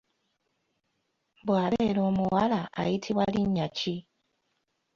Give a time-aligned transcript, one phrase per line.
[1.47, 3.95] bwabeera omuwala ayitibwa linnya ki?